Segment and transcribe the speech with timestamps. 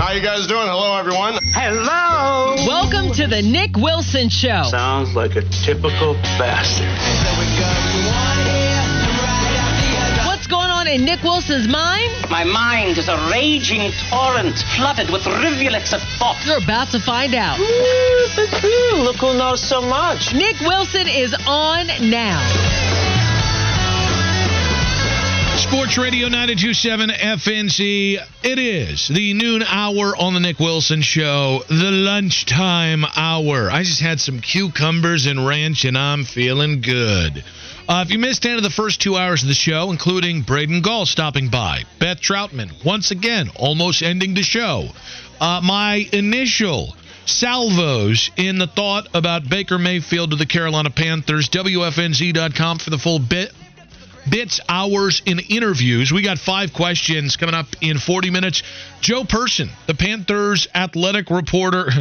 [0.00, 0.64] How you guys doing?
[0.64, 1.36] Hello, everyone.
[1.52, 2.56] Hello.
[2.64, 4.64] Welcome to the Nick Wilson Show.
[4.64, 6.88] Sounds like a typical bastard.
[10.24, 12.08] What's going on in Nick Wilson's mind?
[12.30, 16.40] My mind is a raging torrent flooded with rivulets of thought.
[16.48, 17.60] You're about to find out.
[17.60, 20.32] Look who knows so much.
[20.32, 22.89] Nick Wilson is on now.
[25.70, 28.18] Sports Radio 927 FNZ.
[28.42, 33.70] It is the noon hour on the Nick Wilson Show, the lunchtime hour.
[33.70, 37.44] I just had some cucumbers and ranch, and I'm feeling good.
[37.88, 40.82] Uh, if you missed any of the first two hours of the show, including Braden
[40.82, 44.88] Gall stopping by, Beth Troutman once again almost ending the show,
[45.40, 52.78] uh, my initial salvos in the thought about Baker Mayfield to the Carolina Panthers, WFNZ.com
[52.78, 53.52] for the full bit
[54.28, 56.12] bits, hours, and interviews.
[56.12, 58.62] We got five questions coming up in 40 minutes.
[59.00, 61.90] Joe Person, the Panthers athletic reporter.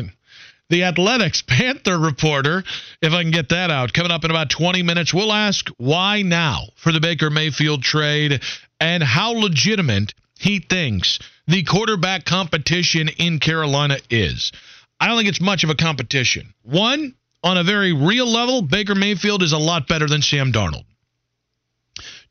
[0.72, 2.64] The Athletics Panther reporter,
[3.02, 5.12] if I can get that out, coming up in about 20 minutes.
[5.12, 8.44] We'll ask why now for the Baker Mayfield trade
[8.80, 14.52] and how legitimate he thinks the quarterback competition in Carolina is.
[15.00, 16.54] I don't think it's much of a competition.
[16.62, 20.86] One, on a very real level, Baker Mayfield is a lot better than Sam Darnold.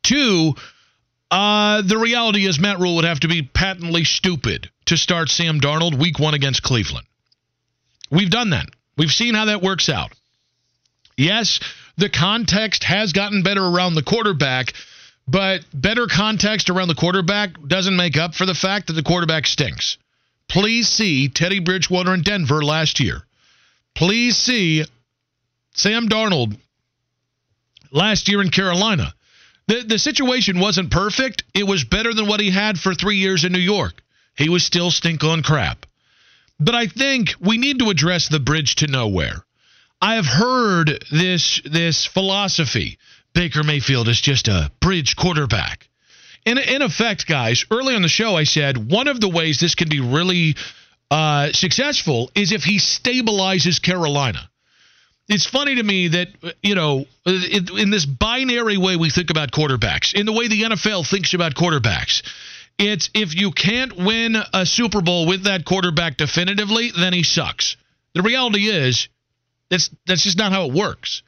[0.02, 0.54] Two,
[1.30, 5.60] uh, the reality is Matt Rhule would have to be patently stupid to start Sam
[5.60, 7.06] Darnold week one against Cleveland.
[8.10, 8.66] We've done that.
[8.96, 10.12] We've seen how that works out.
[11.16, 11.60] Yes,
[11.96, 14.72] the context has gotten better around the quarterback,
[15.26, 19.46] but better context around the quarterback doesn't make up for the fact that the quarterback
[19.46, 19.98] stinks.
[20.48, 23.22] Please see Teddy Bridgewater in Denver last year.
[23.94, 24.84] Please see
[25.74, 26.56] Sam Darnold
[27.90, 29.12] last year in Carolina.
[29.68, 31.44] The, the situation wasn't perfect.
[31.54, 34.02] It was better than what he had for three years in New York.
[34.34, 35.84] He was still stink on crap.
[36.58, 39.44] But I think we need to address the bridge to nowhere.
[40.00, 42.98] I have heard this this philosophy.
[43.34, 45.88] Baker Mayfield is just a bridge quarterback.
[46.46, 49.74] In, in effect, guys, early on the show, I said one of the ways this
[49.74, 50.56] can be really
[51.10, 54.48] uh, successful is if he stabilizes Carolina
[55.28, 56.28] it's funny to me that
[56.62, 61.08] you know in this binary way we think about quarterbacks in the way the NFL
[61.08, 62.22] thinks about quarterbacks
[62.78, 67.76] it's if you can't win a Super Bowl with that quarterback definitively then he sucks.
[68.14, 69.08] The reality is
[69.70, 71.22] that's that's just not how it works.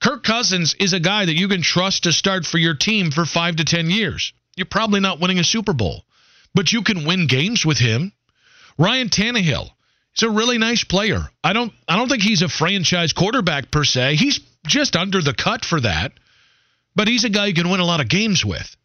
[0.00, 3.24] Kirk Cousins is a guy that you can trust to start for your team for
[3.24, 4.32] 5 to 10 years.
[4.56, 6.04] You're probably not winning a Super Bowl
[6.54, 8.12] but you can win games with him.
[8.78, 9.70] Ryan Tannehill
[10.14, 11.20] He's a really nice player.
[11.42, 14.16] I don't I don't think he's a franchise quarterback per se.
[14.16, 16.12] He's just under the cut for that.
[16.96, 18.76] But he's a guy you can win a lot of games with.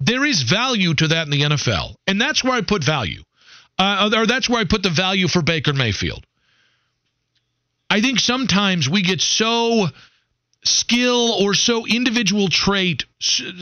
[0.00, 3.22] There is value to that in the NFL, and that's where I put value.
[3.78, 6.24] Uh, or that's where I put the value for Baker Mayfield.
[7.90, 9.88] I think sometimes we get so
[10.64, 13.04] skill or so individual trait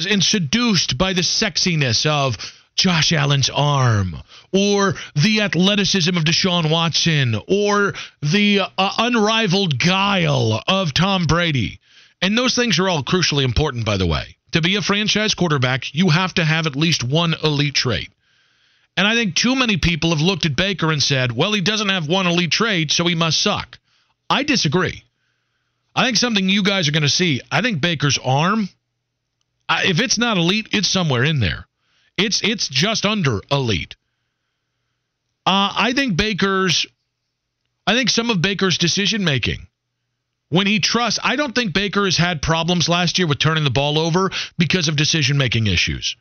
[0.09, 2.37] and seduced by the sexiness of
[2.79, 4.17] Josh Allen's arm
[4.53, 11.81] or the athleticism of Deshaun Watson or the uh, unrivaled guile of Tom Brady.
[12.23, 14.37] And those things are all crucially important, by the way.
[14.53, 18.11] To be a franchise quarterback, you have to have at least one elite trait.
[18.97, 21.89] And I think too many people have looked at Baker and said, well, he doesn't
[21.89, 23.79] have one elite trait, so he must suck.
[24.31, 25.03] I disagree.
[25.95, 28.69] I think something you guys are going to see, I think Baker's arm,
[29.69, 31.68] if it's not elite, it's somewhere in there.
[32.19, 33.97] It's it's just under elite.
[35.47, 36.87] Uh, I think Baker's,
[37.87, 39.69] I think some of Baker's decision making
[40.51, 43.71] when he trusts, I don't think Baker has had problems last year with turning the
[43.71, 46.17] ball over because of decision making issues.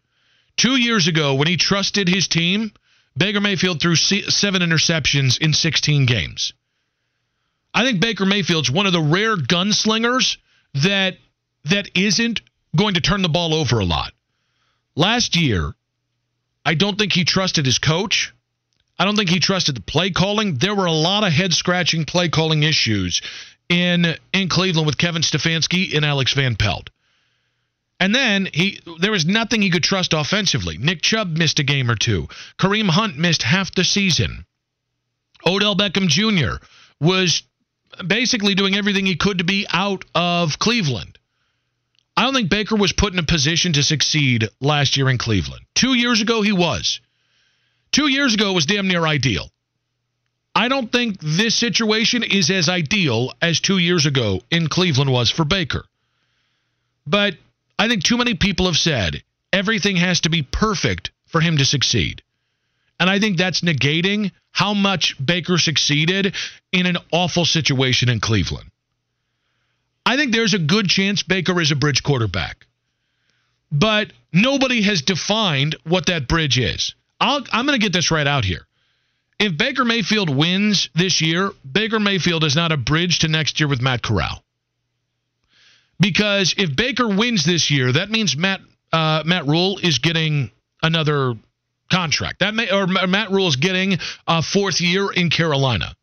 [0.58, 2.72] Two years ago, when he trusted his team,
[3.16, 6.54] Baker Mayfield threw seven interceptions in 16 games.
[7.74, 10.38] I think Baker Mayfield's one of the rare gunslingers
[10.74, 11.18] that
[11.66, 12.42] that isn't
[12.76, 14.14] going to turn the ball over a lot.
[14.96, 15.74] Last year,
[16.68, 18.34] I don't think he trusted his coach.
[19.00, 20.56] I don't think he trusted the play calling.
[20.56, 23.22] There were a lot of head scratching play calling issues
[23.70, 26.90] in in Cleveland with Kevin Stefanski and Alex Van Pelt.
[28.02, 30.78] And then he there was nothing he could trust offensively.
[30.78, 32.28] Nick Chubb missed a game or two.
[32.60, 34.46] Kareem Hunt missed half the season.
[35.46, 36.62] Odell Beckham Jr.
[37.00, 37.44] was
[38.06, 41.17] basically doing everything he could to be out of Cleveland.
[42.18, 45.64] I don't think Baker was put in a position to succeed last year in Cleveland.
[45.76, 47.00] Two years ago, he was.
[47.92, 49.52] Two years ago, was damn near ideal.
[50.56, 55.30] I don't think this situation is as ideal as two years ago in Cleveland was
[55.30, 55.86] for Baker.
[57.06, 57.36] But
[57.78, 59.22] I think too many people have said
[59.54, 62.24] everything has to be perfect for him to succeed.
[63.00, 66.34] And I think that's negating how much Baker succeeded
[66.72, 68.72] in an awful situation in Cleveland.
[70.08, 72.66] I think there's a good chance Baker is a bridge quarterback.
[73.70, 76.96] But nobody has defined what that bridge is.
[77.20, 78.66] i am going to get this right out here.
[79.38, 83.68] If Baker Mayfield wins this year, Baker Mayfield is not a bridge to next year
[83.68, 84.42] with Matt Corral.
[86.00, 88.62] Because if Baker wins this year, that means Matt
[88.94, 90.52] uh, Matt Rhule is getting
[90.82, 91.34] another
[91.92, 92.40] contract.
[92.40, 95.94] That may or Matt Rhule is getting a fourth year in Carolina.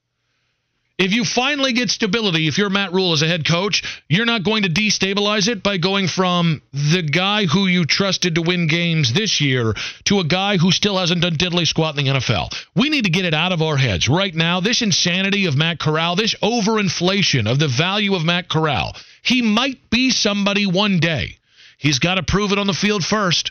[0.96, 4.44] If you finally get stability, if you're Matt Rhule as a head coach, you're not
[4.44, 9.12] going to destabilize it by going from the guy who you trusted to win games
[9.12, 9.74] this year
[10.04, 12.54] to a guy who still hasn't done diddly squat in the NFL.
[12.76, 14.60] We need to get it out of our heads right now.
[14.60, 18.94] This insanity of Matt Corral, this overinflation of the value of Matt Corral.
[19.22, 21.38] He might be somebody one day.
[21.76, 23.50] He's got to prove it on the field first.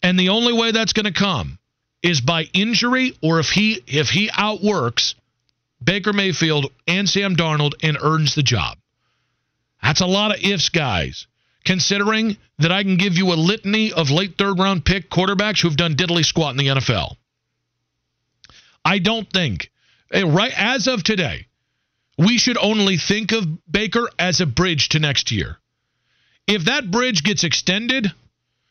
[0.00, 1.58] And the only way that's going to come
[2.04, 5.16] is by injury or if he if he outworks
[5.82, 8.78] Baker Mayfield and Sam Darnold and earns the job.
[9.82, 11.26] That's a lot of ifs, guys.
[11.64, 15.76] Considering that I can give you a litany of late third round pick quarterbacks who've
[15.76, 17.16] done diddly squat in the NFL.
[18.84, 19.70] I don't think,
[20.12, 21.46] eh, right as of today,
[22.18, 25.58] we should only think of Baker as a bridge to next year.
[26.46, 28.12] If that bridge gets extended,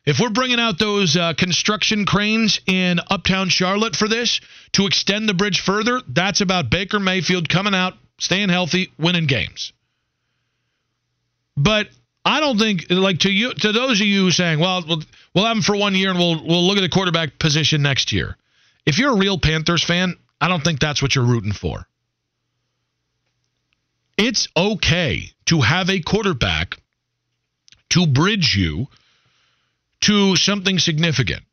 [0.05, 4.41] if we're bringing out those uh, construction cranes in uptown Charlotte for this
[4.73, 9.71] to extend the bridge further, that's about Baker Mayfield coming out, staying healthy, winning games.
[11.55, 11.87] But
[12.25, 15.03] I don't think like to you to those of you saying, well, we'll,
[15.33, 18.11] we'll have him for one year and we'll we'll look at the quarterback position next
[18.11, 18.35] year.
[18.85, 21.87] If you're a real Panthers fan, I don't think that's what you're rooting for.
[24.17, 26.79] It's okay to have a quarterback
[27.89, 28.87] to bridge you
[30.03, 31.43] to something significant.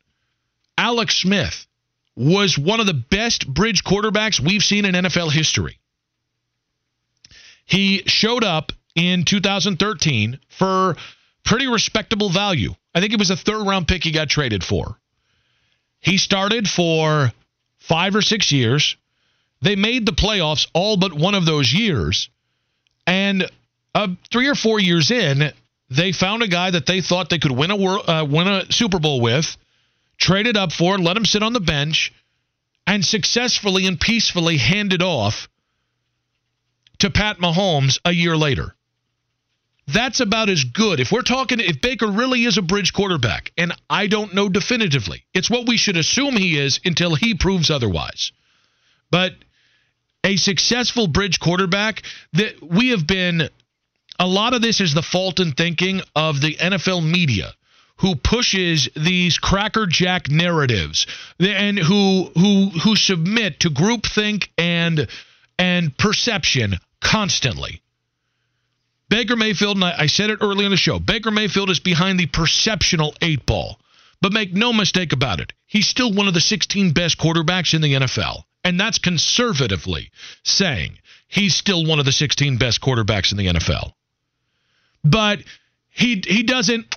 [0.77, 1.67] Alex Smith
[2.15, 5.79] was one of the best bridge quarterbacks we've seen in NFL history.
[7.65, 10.95] He showed up in 2013 for
[11.45, 12.73] pretty respectable value.
[12.93, 14.97] I think it was a third round pick he got traded for.
[15.99, 17.31] He started for
[17.79, 18.97] five or six years.
[19.61, 22.29] They made the playoffs all but one of those years.
[23.07, 23.49] And
[23.93, 25.53] uh, three or four years in,
[25.91, 28.71] they found a guy that they thought they could win a world, uh, win a
[28.71, 29.57] Super Bowl with,
[30.17, 32.13] traded up for, let him sit on the bench,
[32.87, 35.49] and successfully and peacefully handed off
[36.99, 38.73] to Pat Mahomes a year later.
[39.87, 41.01] That's about as good.
[41.01, 45.25] If we're talking, if Baker really is a bridge quarterback, and I don't know definitively,
[45.33, 48.31] it's what we should assume he is until he proves otherwise.
[49.09, 49.33] But
[50.23, 52.03] a successful bridge quarterback
[52.33, 53.49] that we have been
[54.21, 57.51] a lot of this is the fault in thinking of the NFL media
[57.97, 61.07] who pushes these crackerjack narratives
[61.39, 65.07] and who who who submit to groupthink and
[65.57, 67.81] and perception constantly.
[69.09, 72.19] Baker Mayfield, and I, I said it early in the show, Baker Mayfield is behind
[72.19, 73.79] the perceptional eight ball.
[74.21, 77.81] But make no mistake about it, he's still one of the 16 best quarterbacks in
[77.81, 78.43] the NFL.
[78.63, 80.11] And that's conservatively
[80.43, 83.93] saying he's still one of the 16 best quarterbacks in the NFL
[85.03, 85.39] but
[85.89, 86.95] he he doesn't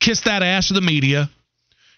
[0.00, 1.30] kiss that ass of the media.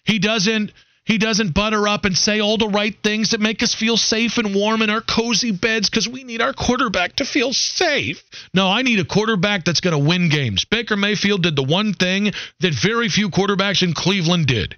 [0.05, 0.73] He doesn't
[1.05, 4.39] he doesn't butter up and say all the right things that make us feel safe
[4.39, 8.23] and warm in our cozy beds because we need our quarterback to feel safe.
[8.55, 10.65] No, I need a quarterback that's going to win games.
[10.65, 14.77] Baker Mayfield did the one thing that very few quarterbacks in Cleveland did.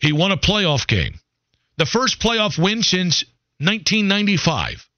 [0.00, 1.20] He won a playoff game.
[1.76, 3.24] The first playoff win since
[3.58, 4.89] 1995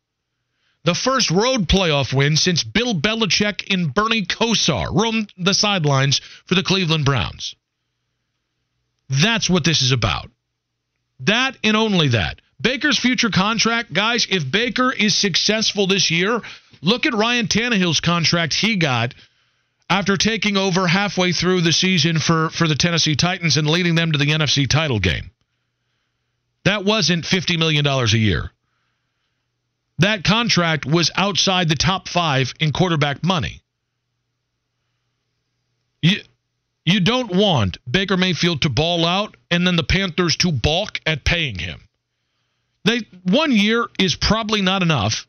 [0.85, 6.55] the first road playoff win since Bill Belichick and Bernie Kosar roamed the sidelines for
[6.55, 7.55] the Cleveland Browns.
[9.09, 10.31] That's what this is about.
[11.21, 12.41] That and only that.
[12.61, 16.41] Baker's future contract, guys, if Baker is successful this year,
[16.81, 19.15] look at Ryan Tannehill's contract he got
[19.91, 24.13] after taking over halfway through the season for, for the Tennessee Titans and leading them
[24.13, 25.31] to the NFC title game.
[26.65, 28.51] That wasn't $50 million a year
[29.99, 33.63] that contract was outside the top five in quarterback money.
[36.01, 36.21] You,
[36.85, 41.25] you don't want Baker Mayfield to ball out and then the Panthers to balk at
[41.25, 41.81] paying him.
[42.85, 45.29] They one year is probably not enough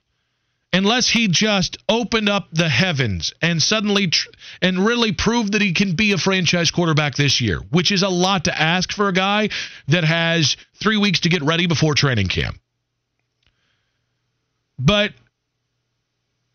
[0.74, 4.30] unless he just opened up the heavens and suddenly tr-
[4.64, 8.10] and really proved that he can be a franchise quarterback this year, which is a
[8.10, 9.50] lot to ask for a guy
[9.88, 12.58] that has 3 weeks to get ready before training camp.
[14.84, 15.14] But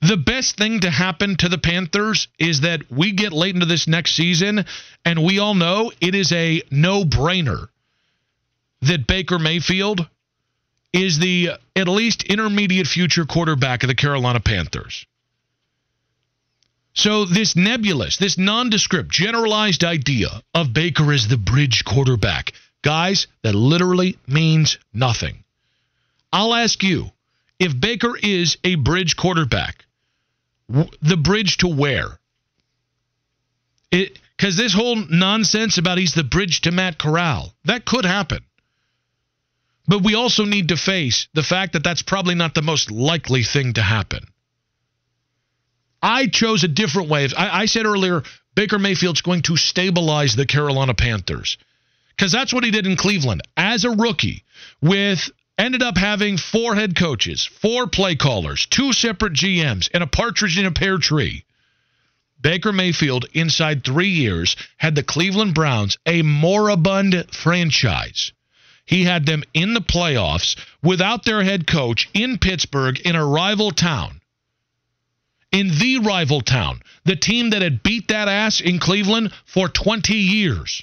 [0.02, 3.88] the best thing to happen to the Panthers is that we get late into this
[3.88, 4.66] next season,
[5.04, 7.68] and we all know it is a no brainer
[8.82, 10.06] that Baker Mayfield
[10.92, 15.06] is the at least intermediate future quarterback of the Carolina Panthers.
[16.92, 23.54] So, this nebulous, this nondescript, generalized idea of Baker as the bridge quarterback, guys, that
[23.54, 25.44] literally means nothing.
[26.32, 27.11] I'll ask you
[27.59, 29.85] if Baker is a bridge quarterback,
[30.69, 32.19] the bridge to where?
[33.91, 38.41] Because this whole nonsense about he's the bridge to Matt Corral, that could happen.
[39.87, 43.43] But we also need to face the fact that that's probably not the most likely
[43.43, 44.25] thing to happen.
[46.03, 47.29] I chose a different way.
[47.37, 48.23] I, I said earlier,
[48.55, 51.57] Baker Mayfield's going to stabilize the Carolina Panthers
[52.11, 54.45] because that's what he did in Cleveland as a rookie
[54.83, 60.07] with ended up having four head coaches, four play callers, two separate GMs, and a
[60.07, 61.45] partridge in a pear tree.
[62.41, 68.33] Baker Mayfield, inside three years, had the Cleveland Browns a moribund franchise.
[68.85, 73.73] He had them in the playoffs without their head coach in Pittsburgh in a rival
[73.73, 74.21] town.
[75.50, 80.15] In the rival town, the team that had beat that ass in Cleveland for 20
[80.15, 80.83] years.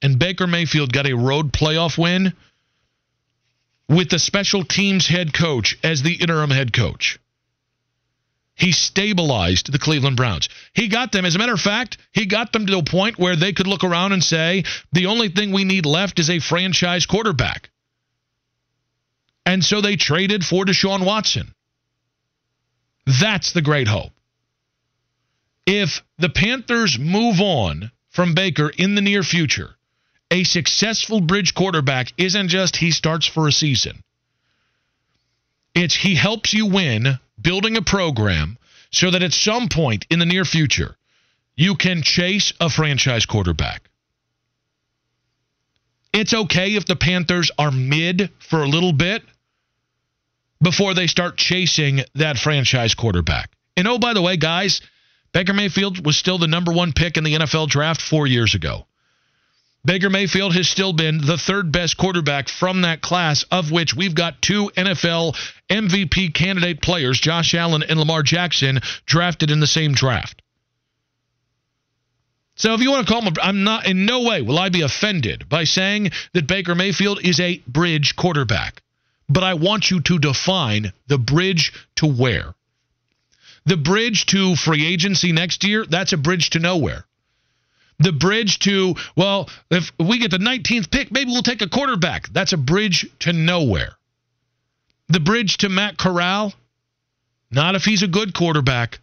[0.00, 2.32] And Baker Mayfield got a road playoff win
[3.88, 7.18] with the special teams head coach as the interim head coach.
[8.54, 10.48] He stabilized the Cleveland Browns.
[10.72, 13.36] He got them, as a matter of fact, he got them to a point where
[13.36, 17.04] they could look around and say, the only thing we need left is a franchise
[17.04, 17.70] quarterback.
[19.44, 21.54] And so they traded for Deshaun Watson.
[23.04, 24.12] That's the great hope.
[25.66, 29.75] If the Panthers move on from Baker in the near future,
[30.30, 34.02] a successful bridge quarterback isn't just he starts for a season.
[35.74, 38.58] It's he helps you win building a program
[38.90, 40.96] so that at some point in the near future,
[41.54, 43.88] you can chase a franchise quarterback.
[46.12, 49.22] It's okay if the Panthers are mid for a little bit
[50.62, 53.50] before they start chasing that franchise quarterback.
[53.76, 54.80] And oh, by the way, guys,
[55.32, 58.86] Baker Mayfield was still the number one pick in the NFL draft four years ago.
[59.86, 64.16] Baker Mayfield has still been the third best quarterback from that class, of which we've
[64.16, 65.36] got two NFL
[65.70, 70.42] MVP candidate players, Josh Allen and Lamar Jackson, drafted in the same draft.
[72.56, 74.80] So if you want to call him, I'm not in no way will I be
[74.80, 78.82] offended by saying that Baker Mayfield is a bridge quarterback.
[79.28, 82.54] But I want you to define the bridge to where.
[83.66, 87.06] The bridge to free agency next year, that's a bridge to nowhere
[87.98, 92.28] the bridge to, well, if we get the 19th pick, maybe we'll take a quarterback.
[92.28, 93.92] That's a bridge to nowhere.
[95.08, 96.52] The bridge to Matt Corral,
[97.50, 99.00] not if he's a good quarterback.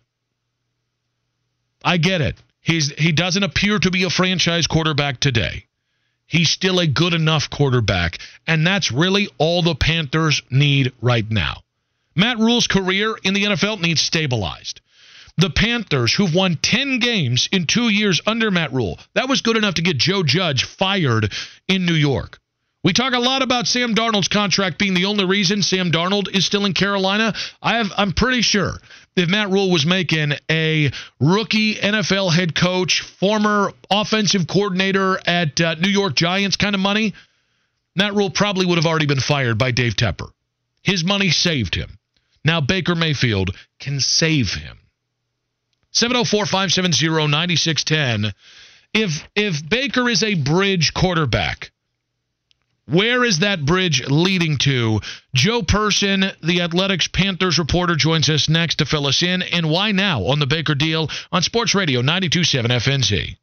[1.84, 2.38] I get it.
[2.62, 5.66] He's he doesn't appear to be a franchise quarterback today.
[6.26, 11.62] He's still a good enough quarterback, and that's really all the Panthers need right now.
[12.16, 14.82] Matt Rhule's career in the NFL needs stabilized.
[15.38, 19.58] The Panthers, who've won 10 games in two years under Matt Rhule, that was good
[19.58, 21.34] enough to get Joe Judge fired
[21.68, 22.40] in New York.
[22.84, 26.46] We talk a lot about Sam Darnold's contract being the only reason Sam Darnold is
[26.46, 27.34] still in Carolina.
[27.62, 28.78] I have, I'm pretty sure
[29.16, 35.76] if Matt Rhule was making a rookie NFL head coach, former offensive coordinator at uh,
[35.76, 37.14] New York Giants kind of money,
[37.96, 40.30] Matt Rhule probably would have already been fired by Dave Tepper.
[40.82, 41.98] His money saved him.
[42.44, 44.78] Now Baker Mayfield can save him.
[45.94, 48.34] 704-570-9610.
[48.94, 51.72] If if Baker is a bridge quarterback,
[52.86, 55.00] where is that bridge leading to?
[55.34, 59.42] Joe Person, the Athletics Panthers reporter, joins us next to fill us in.
[59.42, 63.38] And why now on the Baker deal on Sports Radio 927 FNZ.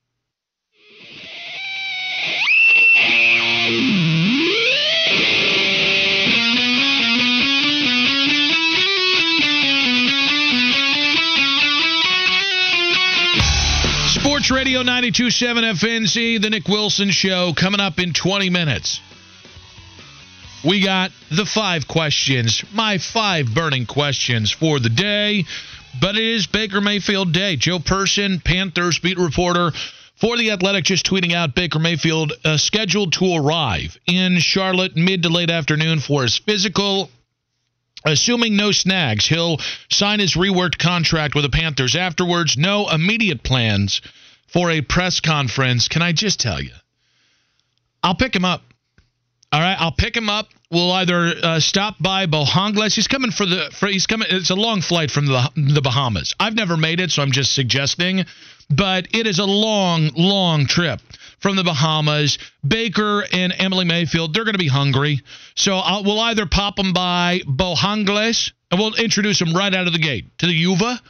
[14.50, 19.00] Radio 927 FNZ, the Nick Wilson Show, coming up in 20 minutes.
[20.64, 25.44] We got the five questions, my five burning questions for the day.
[26.00, 27.56] But it is Baker Mayfield Day.
[27.56, 29.72] Joe Person, Panthers beat reporter
[30.16, 35.22] for The Athletic, just tweeting out Baker Mayfield uh, scheduled to arrive in Charlotte mid
[35.22, 37.10] to late afternoon for his physical.
[38.04, 39.58] Assuming no snags, he'll
[39.90, 42.56] sign his reworked contract with the Panthers afterwards.
[42.56, 44.00] No immediate plans
[44.52, 46.72] for a press conference, can I just tell you?
[48.02, 48.62] I'll pick him up.
[49.52, 52.94] All right, I'll pick him up We'll either uh, stop by Bojangles.
[52.94, 54.28] He's coming for the for he's coming.
[54.30, 56.36] It's a long flight from the the Bahamas.
[56.38, 58.24] I've never made it, so I'm just suggesting.
[58.70, 61.00] But it is a long, long trip
[61.40, 62.38] from the Bahamas.
[62.66, 65.22] Baker and Emily Mayfield, they're going to be hungry.
[65.56, 69.92] So I'll, we'll either pop them by Bojangles and we'll introduce them right out of
[69.92, 71.00] the gate to the Yuva,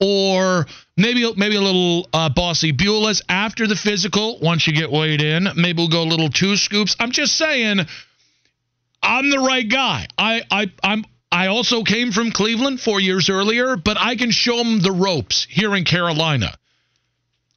[0.00, 0.66] or
[0.96, 4.38] maybe maybe a little uh, Bossy Beulah's after the physical.
[4.40, 6.96] Once you get weighed in, maybe we'll go a little two scoops.
[6.98, 7.80] I'm just saying,
[9.02, 10.06] I'm the right guy.
[10.18, 11.04] I I I'm.
[11.32, 15.46] I also came from Cleveland four years earlier, but I can show them the ropes
[15.48, 16.52] here in Carolina.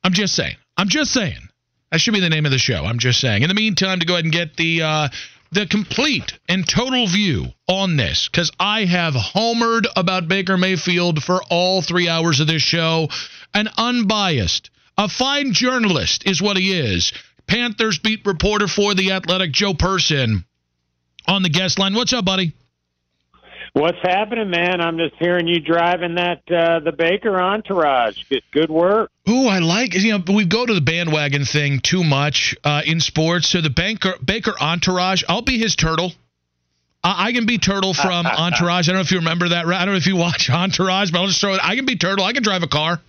[0.04, 0.58] I'm just saying.
[0.78, 1.50] I'm just saying.
[1.92, 2.86] That should be the name of the show.
[2.86, 3.42] I'm just saying.
[3.42, 5.10] In the meantime, to go ahead and get the uh,
[5.54, 11.42] the complete and total view on this, because I have homered about Baker Mayfield for
[11.50, 13.10] all three hours of this show.
[13.54, 17.14] An unbiased, a fine journalist is what he is.
[17.46, 20.46] Panthers beat reporter for the Athletic, Joe Person,
[21.28, 21.94] on the guest line.
[21.94, 22.54] What's up, buddy?
[23.74, 24.82] What's happening, man?
[24.82, 28.18] I'm just hearing you driving that uh, the Baker entourage.
[28.30, 29.10] Good, good work.
[29.28, 33.00] Ooh, I like you know we go to the bandwagon thing too much uh, in
[33.00, 33.50] sports.
[33.50, 36.12] So the Baker Baker entourage, I'll be his turtle.
[37.04, 38.88] I, I can be turtle from Entourage.
[38.88, 39.66] I don't know if you remember that.
[39.66, 41.60] I don't know if you watch Entourage, but I'll just throw it.
[41.64, 42.24] I can be turtle.
[42.26, 43.02] I can drive a car.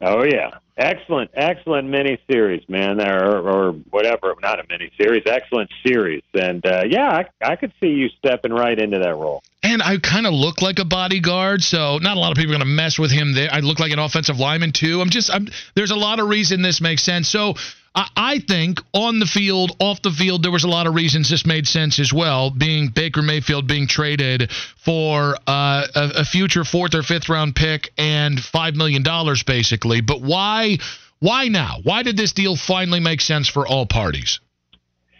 [0.00, 4.32] Oh yeah, excellent, excellent mini series, man, or, or whatever.
[4.40, 7.08] Not a mini series, excellent series, and uh, yeah,
[7.42, 9.42] I, I could see you stepping right into that role.
[9.64, 12.58] And I kind of look like a bodyguard, so not a lot of people are
[12.58, 13.48] going to mess with him there.
[13.50, 15.00] I look like an offensive lineman too.
[15.00, 17.28] I'm just, I'm, there's a lot of reason this makes sense.
[17.28, 17.54] So
[18.16, 21.46] I, think on the field, off the field, there was a lot of reasons this
[21.46, 22.50] made sense as well.
[22.50, 27.92] Being Baker Mayfield being traded for uh, a, a future fourth or fifth round pick
[27.98, 30.00] and five million dollars, basically.
[30.00, 30.78] But why,
[31.18, 31.78] why now?
[31.82, 34.40] Why did this deal finally make sense for all parties?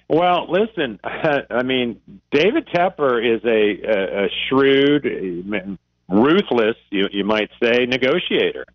[0.08, 5.04] Well, listen, I mean, David Tepper is a, a, a shrewd,
[6.08, 8.66] ruthless, you, you might say, negotiator.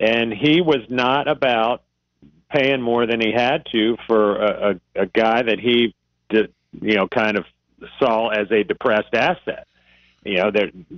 [0.00, 1.82] And he was not about
[2.50, 5.94] paying more than he had to for a, a, a guy that he,
[6.28, 7.44] did, you know, kind of
[7.98, 9.66] saw as a depressed asset.
[10.24, 10.50] You know,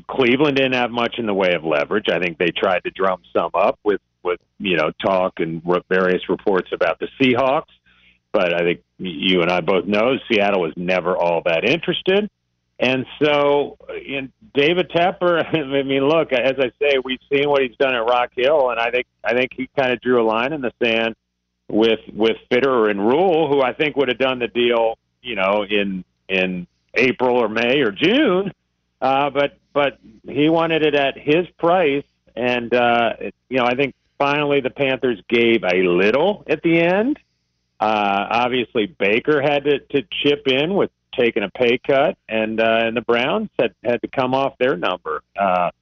[0.08, 2.06] Cleveland didn't have much in the way of leverage.
[2.10, 6.28] I think they tried to drum some up with, with you know, talk and various
[6.28, 7.70] reports about the Seahawks
[8.32, 12.28] but I think you and I both know Seattle was never all that interested.
[12.80, 17.76] And so, in David Tepper, I mean, look, as I say, we've seen what he's
[17.76, 20.52] done at Rock Hill, and I think I think he kind of drew a line
[20.52, 21.14] in the sand
[21.72, 25.64] with with Fitterer and Rhule, who I think would have done the deal, you know,
[25.68, 28.52] in in April or May or June.
[29.00, 32.04] Uh, but but he wanted it at his price,
[32.36, 33.14] and uh,
[33.48, 37.18] you know, I think finally the Panthers gave a little at the end
[37.82, 42.78] uh, obviously, Baker had to, to chip in with taking a pay cut, and uh,
[42.84, 45.24] and the Browns had had to come off their number.
[45.36, 45.72] Uh,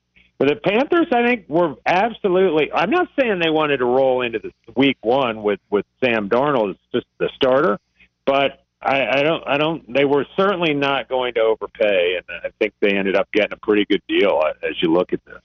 [0.40, 2.72] but the Panthers, I think, were absolutely.
[2.72, 6.70] I'm not saying they wanted to roll into the week one with with Sam Darnold
[6.70, 7.78] as just the starter,
[8.24, 9.46] but I, I don't.
[9.46, 9.92] I don't.
[9.92, 13.58] They were certainly not going to overpay, and I think they ended up getting a
[13.58, 15.42] pretty good deal as you look at this.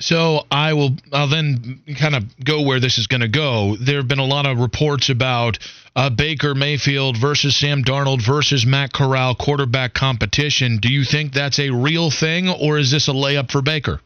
[0.00, 0.96] So I will.
[1.12, 3.76] I'll then kind of go where this is going to go.
[3.76, 5.58] There have been a lot of reports about
[5.94, 10.78] uh, Baker Mayfield versus Sam Darnold versus Matt Corral quarterback competition.
[10.78, 14.00] Do you think that's a real thing, or is this a layup for Baker?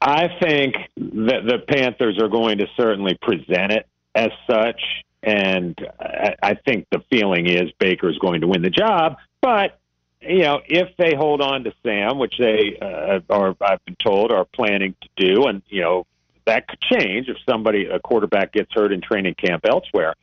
[0.00, 4.80] I think that the Panthers are going to certainly present it as such,
[5.22, 9.16] and I, I think the feeling is Baker is going to win the job.
[9.40, 9.78] But
[10.20, 14.32] you know, if they hold on to Sam, which they uh, are, I've been told,
[14.32, 16.06] are planning to do, and you know
[16.46, 20.14] that could change if somebody a quarterback gets hurt in training camp elsewhere.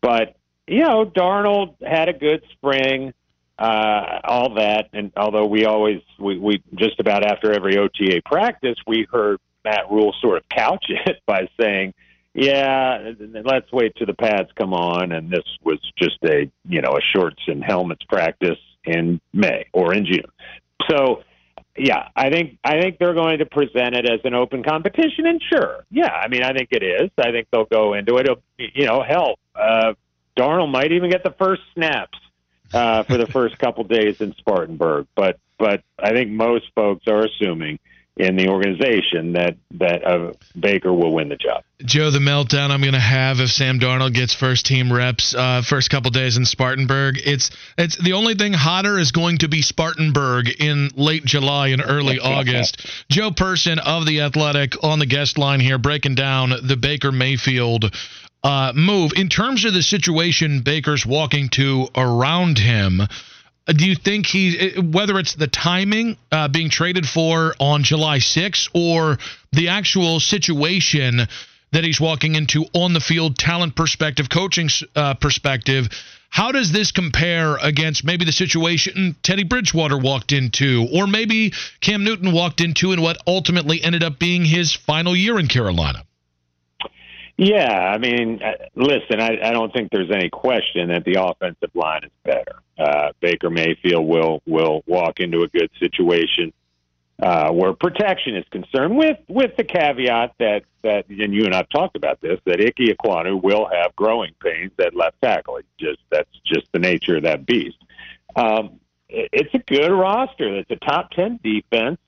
[0.00, 0.36] But
[0.66, 3.12] you know, Darnold had a good spring,
[3.58, 8.76] uh, all that, and although we always we, we just about after every OTA practice,
[8.86, 11.94] we heard Matt Rhule sort of couch it by saying.
[12.38, 13.12] Yeah,
[13.46, 17.00] let's wait till the pads come on, and this was just a you know a
[17.00, 20.30] shorts and helmets practice in May or in June.
[20.86, 21.22] So,
[21.78, 25.40] yeah, I think I think they're going to present it as an open competition, and
[25.50, 27.10] sure, yeah, I mean, I think it is.
[27.16, 28.26] I think they'll go into it.
[28.58, 29.94] You know, hell, uh,
[30.38, 32.18] Darnold might even get the first snaps
[32.76, 37.24] uh, for the first couple days in Spartanburg, but but I think most folks are
[37.24, 37.78] assuming
[38.18, 41.62] in the organization that that uh, Baker will win the job.
[41.84, 45.62] Joe, the meltdown I'm going to have if Sam Darnold gets first team reps uh,
[45.62, 47.16] first couple days in Spartanburg.
[47.24, 51.82] It's it's the only thing hotter is going to be Spartanburg in late July and
[51.82, 52.86] early August.
[53.10, 57.94] Joe Person of the Athletic on the guest line here, breaking down the Baker Mayfield.
[58.46, 63.02] Uh, move in terms of the situation Baker's walking to around him
[63.66, 68.68] Do you think he, whether it's the timing uh, being traded for on July 6th
[68.72, 69.18] or
[69.50, 71.26] the actual situation
[71.72, 75.88] that he's walking into on the field, talent perspective, coaching uh, perspective,
[76.30, 82.04] how does this compare against maybe the situation Teddy Bridgewater walked into, or maybe Cam
[82.04, 86.04] Newton walked into, and what ultimately ended up being his final year in Carolina?
[87.38, 91.70] Yeah, I mean, uh, listen, I, I don't think there's any question that the offensive
[91.74, 92.62] line is better.
[92.78, 96.52] Uh, Baker Mayfield will will walk into a good situation
[97.22, 101.68] uh, where protection is concerned, with with the caveat that that and you and I've
[101.68, 105.58] talked about this that Ike Ekwonu will have growing pains at left tackle.
[105.78, 107.78] Just that's just the nature of that beast.
[108.34, 110.56] Um, it's a good roster.
[110.56, 111.98] It's a top ten defense.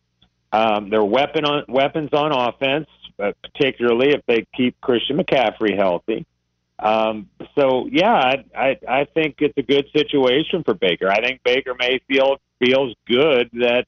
[0.50, 6.26] Um, their weapon on weapons on offense, uh, particularly if they keep Christian McCaffrey healthy.
[6.78, 11.10] Um, so yeah, I, I I think it's a good situation for Baker.
[11.10, 13.86] I think Baker Mayfield feels good that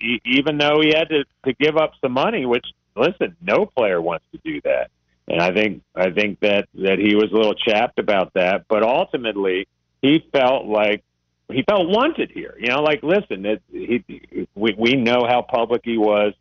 [0.00, 4.00] e- even though he had to, to give up some money, which listen, no player
[4.00, 4.90] wants to do that.
[5.26, 8.82] And I think I think that that he was a little chapped about that, but
[8.82, 9.66] ultimately
[10.02, 11.02] he felt like
[11.50, 12.54] he felt wanted here.
[12.58, 16.34] You know, like listen, it, he we we know how public he was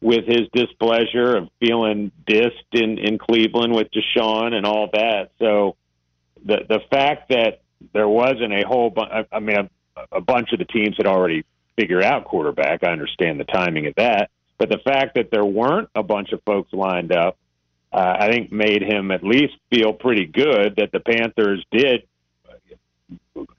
[0.00, 5.30] with his displeasure of feeling dissed in in Cleveland with Deshaun and all that.
[5.38, 5.76] So
[6.44, 7.60] the the fact that
[7.92, 9.68] there wasn't a whole bunch, I, I mean, a,
[10.12, 11.44] a bunch of the teams had already
[11.76, 12.84] figured out quarterback.
[12.84, 16.42] I understand the timing of that, but the fact that there weren't a bunch of
[16.44, 17.36] folks lined up,
[17.92, 22.02] uh, I think made him at least feel pretty good that the Panthers did,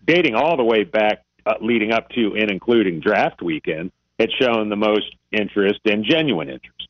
[0.06, 4.70] dating all the way back, uh, leading up to and including draft weekend, had shown
[4.70, 6.88] the most interest and genuine interest.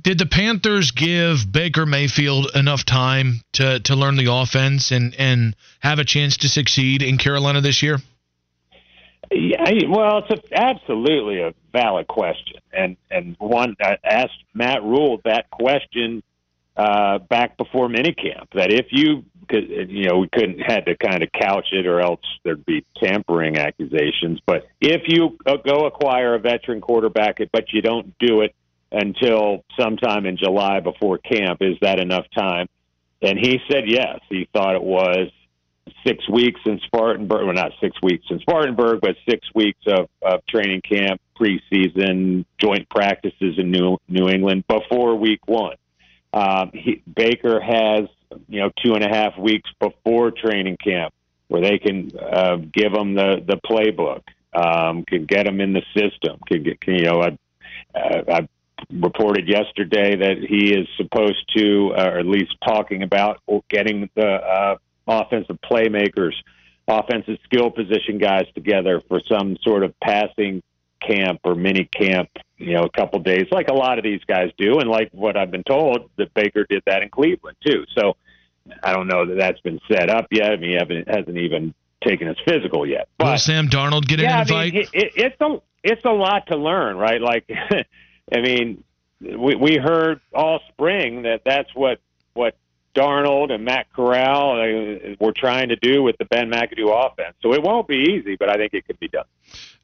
[0.00, 5.56] Did the Panthers give Baker Mayfield enough time to, to learn the offense and, and
[5.80, 7.98] have a chance to succeed in Carolina this year?
[9.32, 15.20] Yeah, well, it's a, absolutely a valid question, and and one I asked Matt Rhule
[15.24, 16.24] that question
[16.80, 18.48] uh, back before minicamp.
[18.54, 22.00] That if you could, you know, we couldn't had to kind of couch it, or
[22.00, 24.40] else there'd be tampering accusations.
[24.46, 28.54] But if you uh, go acquire a veteran quarterback, but you don't do it
[28.90, 32.66] until sometime in July before camp, is that enough time?
[33.20, 34.20] And he said yes.
[34.30, 35.30] He thought it was
[36.06, 37.44] six weeks in Spartanburg.
[37.44, 42.88] Well, not six weeks in Spartanburg, but six weeks of, of training camp, preseason, joint
[42.88, 45.76] practices in New New England before week one.
[46.32, 48.08] Um, he, Baker has
[48.48, 51.12] you know two and a half weeks before training camp
[51.48, 54.22] where they can uh, give them the the playbook,
[54.54, 58.48] um, can get them in the system, can get can, you know I, uh, I
[58.92, 64.26] reported yesterday that he is supposed to, uh, or at least talking about getting the
[64.26, 66.32] uh, offensive playmakers,
[66.88, 70.62] offensive skill position guys together for some sort of passing
[71.00, 74.50] camp or mini camp, you know, a couple days, like a lot of these guys
[74.58, 77.84] do, and like what I've been told that Baker did that in Cleveland too.
[77.96, 78.16] So
[78.82, 80.52] I don't know that that's been set up yet.
[80.52, 83.08] I mean, he haven't, hasn't even taken his physical yet.
[83.18, 84.72] Will Sam Darnold get yeah, an invite?
[84.72, 87.20] I mean, it, it, it's a it's a lot to learn, right?
[87.20, 87.50] Like,
[88.34, 88.84] I mean,
[89.20, 92.00] we we heard all spring that that's what
[92.34, 92.56] what
[92.94, 97.36] Darnold and Matt Corral uh, were trying to do with the Ben McAdoo offense.
[97.42, 99.26] So it won't be easy, but I think it could be done.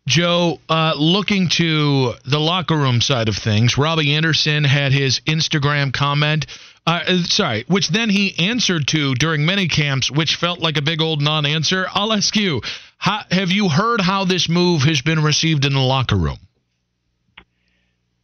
[0.07, 5.93] Joe, uh, looking to the locker room side of things, Robbie Anderson had his Instagram
[5.93, 6.47] comment.
[6.87, 11.01] Uh, sorry, which then he answered to during many camps, which felt like a big
[11.01, 11.87] old non-answer.
[11.93, 12.61] I'll ask you:
[12.99, 16.39] how, Have you heard how this move has been received in the locker room?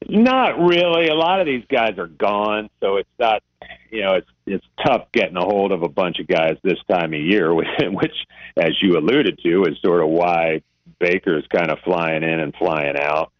[0.08, 1.08] Not really.
[1.08, 3.42] A lot of these guys are gone, so it's not.
[3.90, 7.12] You know, it's it's tough getting a hold of a bunch of guys this time
[7.12, 8.14] of year, which,
[8.56, 10.62] as you alluded to, is sort of why
[11.02, 13.32] Baker's kind of flying in and flying out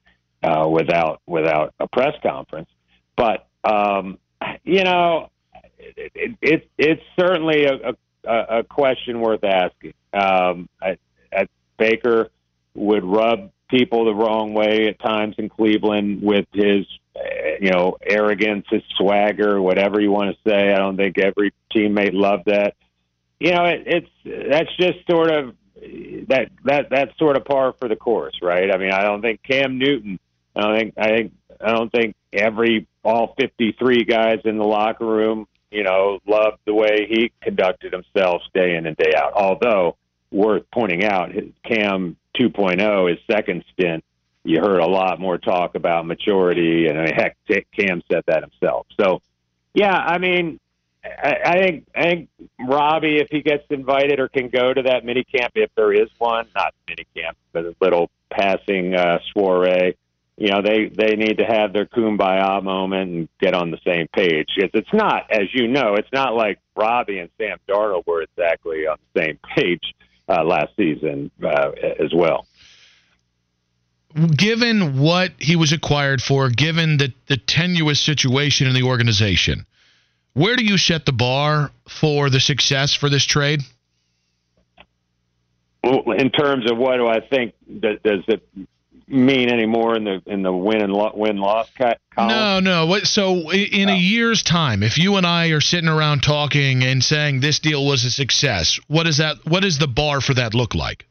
[0.43, 2.69] uh, without without a press conference.
[3.17, 4.19] But um,
[4.65, 5.31] you know,
[5.79, 7.95] it, it, it, it's certainly a,
[8.29, 9.95] a, a question worth asking.
[10.13, 10.99] Um, I,
[11.33, 11.47] I,
[11.79, 12.31] Baker
[12.75, 16.87] would rub people the wrong way at times in Cleveland with his,
[17.61, 20.73] you know, arrogance, his swagger, whatever you want to say.
[20.73, 22.75] I don't think every teammate loved that.
[23.41, 25.55] You know, it, it's that's just sort of
[26.29, 28.73] that that that's sort of par for the course, right?
[28.73, 30.19] I mean, I don't think Cam Newton.
[30.55, 35.07] I don't think I think I don't think every all 53 guys in the locker
[35.07, 39.33] room, you know, loved the way he conducted himself day in and day out.
[39.35, 39.97] Although
[40.31, 44.05] worth pointing out, his Cam 2.0, his second stint,
[44.45, 47.37] you heard a lot more talk about maturity, and I mean, heck,
[47.77, 48.87] Cam said that himself.
[49.01, 49.21] So,
[49.75, 50.59] yeah, I mean,
[51.05, 52.29] I, I think I think
[52.61, 56.09] Robbie, if he gets invited or can go to that mini camp, if there is
[56.19, 59.97] one, not mini camp, but a little passing uh, soiree,
[60.37, 64.07] you know, they they need to have their kumbaya moment and get on the same
[64.15, 64.49] page.
[64.57, 68.87] It's, it's not, as you know, it's not like Robbie and Sam Darnold were exactly
[68.87, 69.95] on the same page
[70.29, 72.47] uh, last season uh, as well.
[74.37, 79.65] Given what he was acquired for, given the, the tenuous situation in the organization,
[80.35, 83.61] where do you set the bar for the success for this trade?
[85.85, 88.47] Well, in terms of what do I think, does, does it
[89.09, 91.69] mean anymore in the in the win and lo- win loss
[92.15, 92.29] column?
[92.29, 92.87] No, no.
[92.87, 93.07] What?
[93.07, 93.97] So in a oh.
[93.97, 98.05] year's time, if you and I are sitting around talking and saying this deal was
[98.05, 99.39] a success, what is that?
[99.45, 101.05] What does the bar for that look like?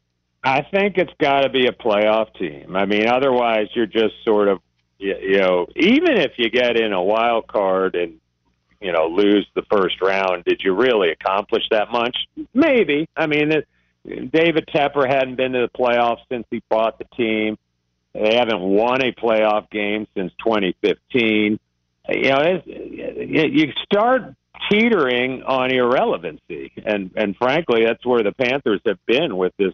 [0.44, 2.76] I think it's got to be a playoff team.
[2.76, 4.60] I mean, otherwise you're just sort of
[4.98, 8.20] you know, even if you get in a wild card and
[8.82, 12.18] you know lose the first round, did you really accomplish that much?
[12.54, 13.08] Maybe.
[13.16, 13.68] I mean, it,
[14.06, 17.58] David Tepper hadn't been to the playoffs since he bought the team.
[18.14, 21.60] They haven't won a playoff game since 2015.
[22.10, 24.36] You know, it's, you start
[24.70, 29.74] teetering on irrelevancy, and and frankly, that's where the Panthers have been with this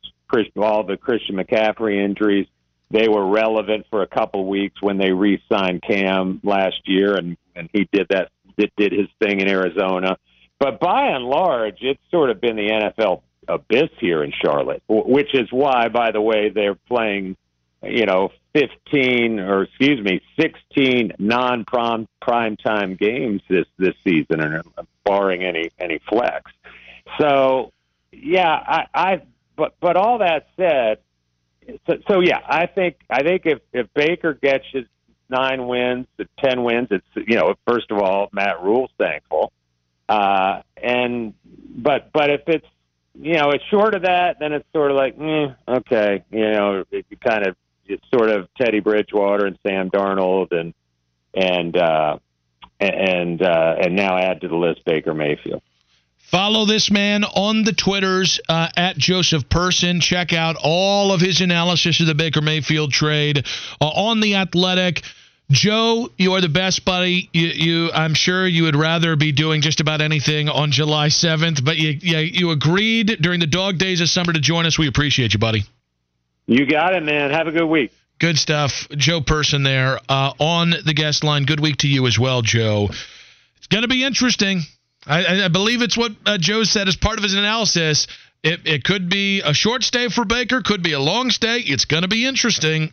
[0.57, 2.47] all the Christian McCaffrey injuries.
[2.91, 7.69] They were relevant for a couple weeks when they re-signed Cam last year, and and
[7.73, 10.17] he did that did, did his thing in Arizona.
[10.59, 15.33] But by and large, it's sort of been the NFL abyss here in Charlotte, which
[15.33, 17.37] is why, by the way, they're playing
[17.83, 24.63] you know, 15 or excuse me, 16 non-prime prime time games this this season, and
[24.77, 26.51] uh, barring any any flex.
[27.19, 27.71] So,
[28.11, 29.21] yeah, I, I
[29.55, 30.99] but but all that said,
[31.85, 34.85] so, so yeah, I think I think if if Baker gets his
[35.29, 36.07] nine wins,
[36.39, 39.51] ten wins, it's you know, first of all, Matt Rhule's thankful,
[40.09, 41.33] uh, and
[41.75, 42.67] but but if it's
[43.19, 46.83] you know, it's short of that, then it's sort of like, mm, okay, you know,
[46.91, 50.73] it, you kind of it's sort of Teddy Bridgewater and Sam Darnold and
[51.33, 52.19] and uh,
[52.79, 55.61] and uh, and now add to the list Baker Mayfield.
[56.27, 60.01] Follow this man on the Twitters uh, at Joseph Person.
[60.01, 63.45] Check out all of his analysis of the Baker Mayfield trade
[63.79, 65.03] uh, on the Athletic.
[65.49, 67.29] Joe, you are the best, buddy.
[67.31, 71.63] You, you, I'm sure you would rather be doing just about anything on July 7th,
[71.63, 74.77] but you, you, you agreed during the dog days of summer to join us.
[74.77, 75.63] We appreciate you, buddy.
[76.45, 77.31] You got it, man.
[77.31, 77.93] Have a good week.
[78.19, 78.89] Good stuff.
[78.97, 81.45] Joe Person there uh, on the guest line.
[81.45, 82.89] Good week to you as well, Joe.
[83.59, 84.63] It's going to be interesting.
[85.07, 88.07] I, I, believe it's what uh, Joe said as part of his analysis.
[88.43, 91.59] It, it could be a short stay for Baker, could be a long stay.
[91.59, 92.91] It's going to be interesting.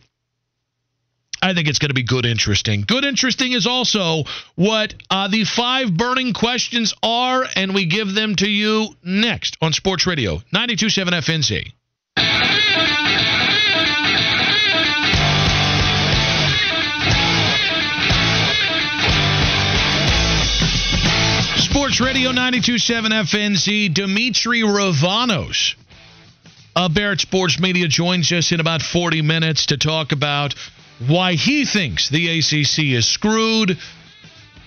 [1.41, 2.85] I think it's going to be good interesting.
[2.87, 4.23] Good interesting is also
[4.55, 9.73] what uh, the five burning questions are, and we give them to you next on
[9.73, 11.71] Sports Radio 927 FNZ.
[21.75, 25.75] Sports Radio 927 FNZ, Demetri Ravanos
[26.73, 30.55] of Barrett Sports Media joins us in about 40 minutes to talk about
[31.05, 33.77] why he thinks the ACC is screwed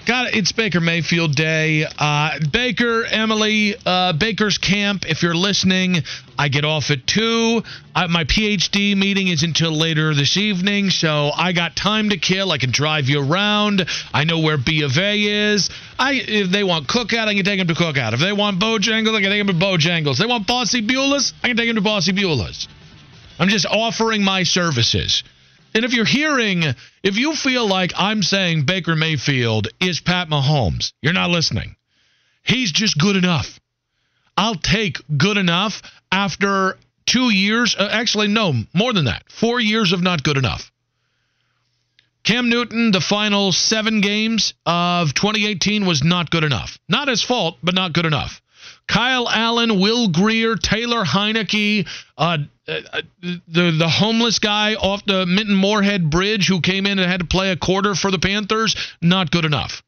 [0.09, 0.37] Got it.
[0.37, 1.85] It's Baker Mayfield Day.
[1.85, 5.05] Uh, Baker, Emily, uh, Baker's camp.
[5.07, 5.99] If you're listening,
[6.39, 7.63] I get off at two.
[7.95, 12.53] I, my PhD meeting is until later this evening, so I got time to kill.
[12.53, 13.85] I can drive you around.
[14.15, 15.69] I know where B of A is.
[15.99, 18.15] I if they want Cookout, I can take them to Cookout.
[18.15, 20.17] If they want Bojangles, I can take them to Bojangles.
[20.17, 22.67] They want Bossy Beulah's, I can take them to Bossy Beulah's.
[23.39, 25.23] I'm just offering my services.
[25.75, 26.65] And if you're hearing,
[27.03, 31.77] if you feel like I'm saying Baker Mayfield is Pat Mahomes, you're not listening.
[32.43, 33.61] He's just good enough.
[34.37, 37.77] I'll take good enough after two years.
[37.77, 39.25] Uh, actually, no, more than that.
[39.31, 40.71] Four years of not good enough.
[42.25, 46.79] Cam Newton, the final seven games of 2018 was not good enough.
[46.89, 48.41] Not his fault, but not good enough.
[48.89, 55.55] Kyle Allen, Will Grier, Taylor Heinicke, uh, uh, the the homeless guy off the Minton
[55.55, 59.31] Moorhead Bridge who came in and had to play a quarter for the Panthers, not
[59.31, 59.83] good enough.